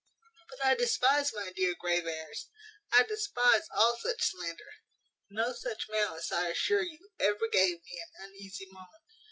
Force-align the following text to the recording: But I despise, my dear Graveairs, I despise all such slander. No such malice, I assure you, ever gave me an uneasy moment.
But 0.49 0.65
I 0.65 0.73
despise, 0.73 1.31
my 1.31 1.51
dear 1.55 1.75
Graveairs, 1.79 2.47
I 2.91 3.03
despise 3.03 3.67
all 3.69 3.99
such 3.99 4.31
slander. 4.31 4.71
No 5.29 5.53
such 5.53 5.85
malice, 5.91 6.31
I 6.31 6.47
assure 6.47 6.81
you, 6.81 7.11
ever 7.19 7.47
gave 7.47 7.83
me 7.83 8.01
an 8.01 8.29
uneasy 8.33 8.65
moment. 8.71 9.03